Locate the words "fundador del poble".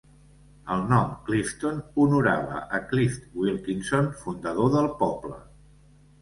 4.23-5.39